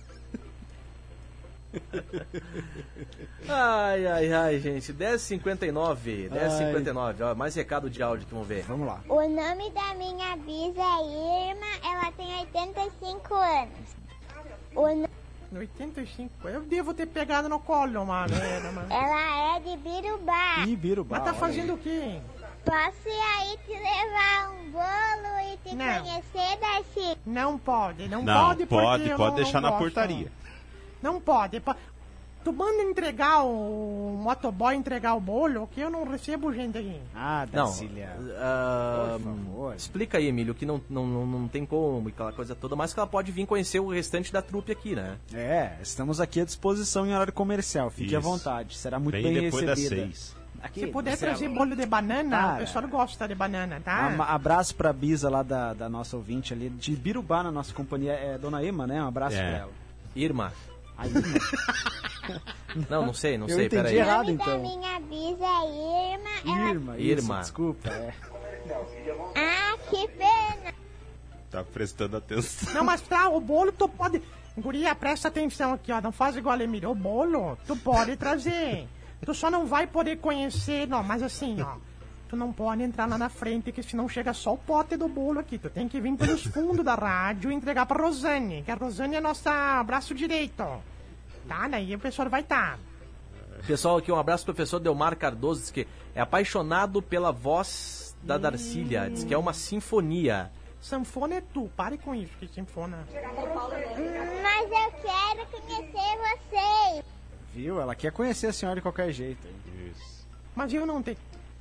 [3.49, 4.93] Ai, ai, ai, gente.
[4.93, 6.29] 10h59.
[6.31, 7.31] 10h59.
[7.31, 8.63] Ó, mais recado de áudio que vamos ver.
[8.65, 9.01] Vamos lá.
[9.09, 13.71] O nome da minha bisa é Irma, ela tem 85 anos.
[14.75, 15.09] O no-
[15.59, 16.49] 85.
[16.49, 18.33] Eu devo ter pegado no colo, mano.
[18.89, 20.65] Ela é de Birubá.
[20.67, 21.17] Ih, Birubá.
[21.19, 22.21] Mas tá fazendo o quê?
[22.65, 26.03] Posso ir aí te levar um bolo e te Não.
[26.05, 27.19] conhecer, Darcy?
[27.27, 29.83] Não pode, não, Não, pode pode, pode não- deixar não na gosto.
[29.83, 30.31] portaria.
[31.03, 31.61] Não pode.
[31.61, 31.75] po-
[32.43, 36.99] Tu manda entregar o motoboy entregar o bolo, que eu não recebo gente aqui.
[37.15, 37.71] Ah, Não.
[38.39, 39.75] Ah, Por favor.
[39.77, 42.95] Explica aí, Emílio, que não, não, não, não tem como, e aquela coisa toda, mas
[42.95, 45.19] que ela pode vir conhecer o restante da trupe aqui, né?
[45.35, 47.91] É, estamos aqui à disposição em horário comercial.
[47.91, 48.29] Fique à Isso.
[48.29, 48.75] vontade.
[48.77, 50.07] Será muito Bem bem depois das recebida.
[50.07, 50.37] seis.
[50.63, 52.55] Aqui, Se puder trazer bolo de banana, Cara.
[52.55, 54.09] o pessoal gosta de banana, tá?
[54.09, 58.13] Ama- abraço pra Bisa lá da, da nossa ouvinte ali, de Birubá na nossa companhia,
[58.13, 59.03] é Dona Ema, né?
[59.03, 59.41] Um abraço É.
[59.49, 59.71] pra ela.
[60.15, 60.53] Irma.
[61.01, 61.11] Aí,
[62.89, 63.97] Não, não sei, não Eu sei, entendi peraí.
[63.97, 64.27] O errado.
[64.27, 64.47] nome então.
[64.47, 66.71] da minha bisa é Irma, ela...
[66.71, 67.41] Irma, isso, Irma.
[67.41, 67.89] desculpa.
[67.89, 68.15] É.
[69.35, 70.75] Ah, que pena.
[71.51, 72.73] Tá prestando atenção.
[72.75, 74.23] Não, mas tá, o bolo tu pode.
[74.57, 76.01] Guria, presta atenção aqui, ó.
[76.01, 76.91] Não faz igual a Emílio.
[76.91, 78.87] O bolo tu pode trazer.
[79.25, 81.77] Tu só não vai poder conhecer, não, mas assim, ó.
[82.31, 85.41] Tu não pode entrar lá na frente, que senão chega só o pote do bolo
[85.41, 85.59] aqui.
[85.59, 89.17] Tu tem que vir pelos fundos da rádio e entregar pra Rosane, que a Rosane
[89.17, 90.65] é nossa braço direito.
[91.49, 91.67] Tá?
[91.69, 92.79] Daí o pessoal vai estar.
[93.67, 98.39] Pessoal, aqui um abraço pro professor Delmar Cardoso, diz que é apaixonado pela voz da
[98.39, 100.53] Darcília, diz que é uma sinfonia.
[100.81, 103.09] Sanfona é tu, pare com isso, que sanfona.
[103.13, 107.05] Mas eu quero conhecer vocês.
[107.53, 107.81] Viu?
[107.81, 109.45] Ela quer conhecer a senhora de qualquer jeito.
[109.49, 109.91] hein?
[109.91, 110.27] Isso.
[110.55, 111.19] Mas eu não tenho.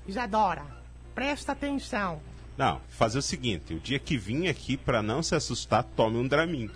[0.09, 0.63] Isadora,
[1.15, 2.19] presta atenção.
[2.57, 6.27] Não, fazer o seguinte: o dia que vim aqui, pra não se assustar, tome um
[6.27, 6.69] Dramin.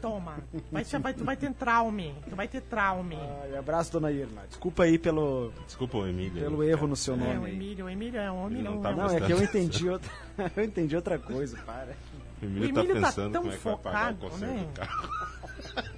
[0.00, 0.38] Toma.
[0.72, 2.12] Vai, ser- vai, tu vai ter traume.
[2.28, 3.16] Tu vai ter traume.
[3.44, 4.42] Ai, abraço, Dona Irma.
[4.48, 6.42] Desculpa aí pelo, Desculpa, o Emílio.
[6.42, 7.36] pelo erro no seu É, nome.
[7.38, 7.52] o aí.
[7.54, 8.58] Emílio, o Emílio é um homem.
[8.58, 10.10] Ele não não, tá é Não, é que eu entendi outra,
[10.56, 11.94] eu entendi outra coisa, para.
[12.40, 14.50] O Emílio, O Emílio tá tá pensando tão como é que vai pagar o conselho
[14.52, 14.64] né?
[14.64, 15.08] do carro.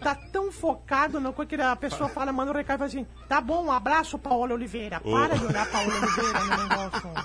[0.01, 3.41] Tá tão focado no que a pessoa fala, manda um recado e fala assim: tá
[3.41, 5.01] bom, um abraço, Paola Oliveira.
[5.01, 5.39] Para Ô.
[5.39, 7.11] de olhar Paola Oliveira no negócio.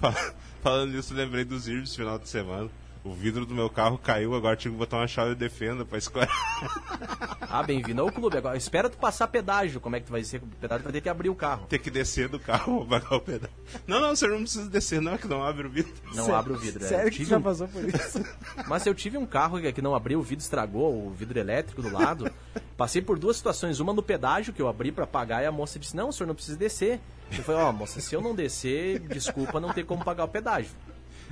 [0.00, 0.14] Fal-
[0.62, 2.68] Falando nisso, lembrei dos do final de semana.
[3.04, 5.98] O vidro do meu carro caiu, agora tive que botar uma chave de defenda pra
[5.98, 6.28] escolher.
[7.50, 8.36] Ah, bem-vindo ao clube.
[8.36, 9.80] Agora, espera tu passar pedágio.
[9.80, 10.84] Como é que tu vai ser o pedágio?
[10.84, 11.64] Vai ter que abrir o carro.
[11.66, 13.47] Ter que descer do carro pra pagar o pedaço.
[13.88, 15.92] Não, não, o senhor não precisa descer, não, é que não abre o vidro.
[16.14, 16.84] Não Sé- abre o vidro.
[16.84, 16.86] é.
[16.88, 18.22] Sério que tive já um- passou por isso?
[18.68, 21.80] Mas eu tive um carro que- que não abriu, o vidro estragou, o vidro elétrico
[21.82, 22.30] do lado.
[22.76, 23.80] Passei por duas situações.
[23.80, 26.26] Uma no pedágio, que eu abri pra pagar, e a moça disse: Não, o senhor
[26.28, 27.00] não precisa descer.
[27.36, 30.70] Eu falei: Ó, moça, se eu não descer, desculpa, não tem como pagar o pedágio.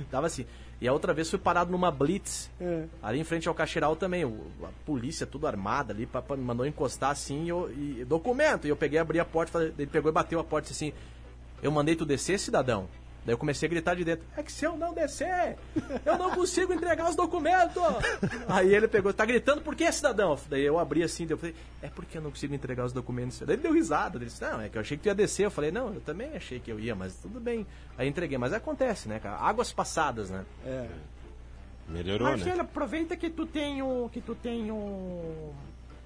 [0.09, 0.45] Tava assim.
[0.79, 2.83] E a outra vez fui parado numa blitz, É.
[3.01, 4.25] ali em frente ao Caixeiral também.
[4.25, 8.65] O- a polícia tudo armada ali, pa- me mandou encostar assim, e, eu, e documento.
[8.67, 10.93] E eu peguei, abri a porta, ele pegou e bateu a porta assim.
[11.61, 12.87] Eu mandei tu descer, cidadão.
[13.27, 15.57] Daí eu comecei a gritar de dentro: É que se eu não descer,
[16.05, 17.83] eu não consigo entregar os documentos.
[18.47, 20.39] Aí ele pegou: Tá gritando por quê, cidadão?
[20.49, 23.39] Daí eu abri assim, daí eu falei: É porque eu não consigo entregar os documentos.
[23.39, 24.17] Daí ele deu risada.
[24.17, 25.45] Ele disse: Não, é que eu achei que tu ia descer.
[25.45, 27.67] Eu falei: Não, eu também achei que eu ia, mas tudo bem.
[27.97, 28.37] Aí entreguei.
[28.37, 29.35] Mas acontece, né, cara?
[29.35, 30.45] Águas passadas, né?
[30.65, 30.87] É.
[31.89, 32.35] Melhorou, né?
[32.37, 34.09] Marcelo, aproveita que tu tem o.
[34.09, 35.53] que tu tem o.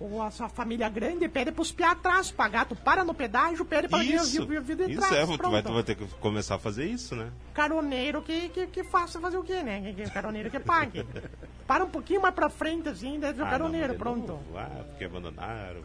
[0.03, 2.65] Ou a sua família grande, pede pros piá atrás pagar.
[2.65, 5.29] Tu para no pedágio, pede pra vir Isso, vir- vir de isso trás.
[5.29, 7.29] é, tu vai, tu vai ter que começar a fazer isso, né?
[7.53, 9.93] Caroneiro que, que, que faça fazer o quê, né?
[10.11, 11.05] Caroneiro que pague.
[11.67, 14.39] Para um pouquinho mais pra frente, assim, deve o Ah, caroneiro, não, de pronto.
[14.55, 15.81] Ah, porque abandonaram.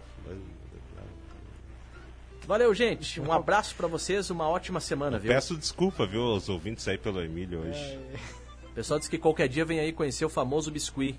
[2.46, 3.20] Valeu, gente.
[3.20, 5.32] Um abraço pra vocês, uma ótima semana, viu?
[5.32, 7.98] Peço desculpa, viu, aos ouvintes aí pelo Emílio hoje.
[8.70, 11.18] O pessoal disse que qualquer dia vem aí conhecer o famoso biscuit.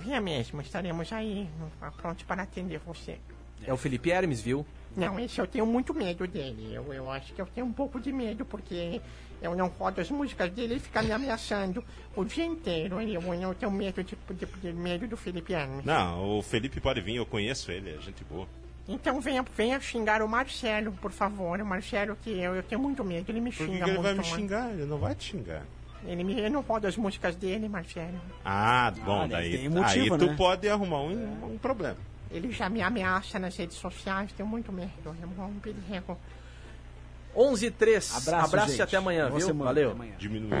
[0.00, 1.48] Vinha mesmo, estaremos aí,
[1.96, 3.18] prontos para atender você.
[3.64, 4.66] É o Felipe Hermes, viu?
[4.96, 6.74] Não, esse eu tenho muito medo dele.
[6.74, 9.00] Eu, eu acho que eu tenho um pouco de medo, porque
[9.42, 13.00] eu não rodo as músicas dele e fica me ameaçando o dia inteiro.
[13.00, 15.84] Eu, eu tenho medo de, de, de medo do Felipe Hermes.
[15.84, 18.46] Não, o Felipe pode vir, eu conheço ele, é gente boa.
[18.88, 21.60] Então venha, venha xingar o Marcelo, por favor.
[21.60, 23.98] O Marcelo, que eu, eu tenho muito medo, ele me Por que, xinga que ele
[23.98, 24.02] muito.
[24.02, 24.70] vai me xingar?
[24.70, 25.64] Ele não vai te xingar.
[26.06, 28.20] Ele, me, não rodo as músicas dele, Marcelo.
[28.44, 30.34] Ah, bom, Ah, daí tem motivo, aí tu né?
[30.36, 31.96] pode arrumar um, um problema.
[32.30, 34.90] Ele já me ameaça nas redes sociais, tenho muito medo.
[35.06, 36.18] É um perigo.
[37.36, 38.16] 11 e 3.
[38.16, 38.78] Abraço, Abraço gente.
[38.78, 39.46] e até amanhã, Boa viu?
[39.46, 39.90] semana, Valeu.
[39.92, 40.12] amanhã.
[40.18, 40.52] Diminuiu.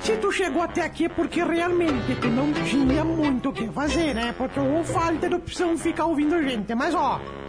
[0.00, 4.12] Se tu chegou até aqui é porque realmente tu não tinha muito o que fazer,
[4.14, 4.34] né?
[4.36, 6.74] Porque ou falta de opção ficar ouvindo a gente.
[6.74, 7.20] Mas ó,